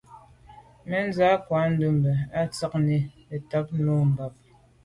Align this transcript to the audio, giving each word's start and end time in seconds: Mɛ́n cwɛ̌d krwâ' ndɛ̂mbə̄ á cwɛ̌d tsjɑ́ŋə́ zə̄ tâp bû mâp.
Mɛ́n 0.87 1.05
cwɛ̌d 1.15 1.35
krwâ' 1.45 1.69
ndɛ̂mbə̄ 1.71 2.13
á 2.19 2.25
cwɛ̌d 2.31 2.51
tsjɑ́ŋə́ 2.55 2.99
zə̄ 3.29 3.41
tâp 3.49 3.67
bû 3.85 3.93
mâp. 4.15 4.33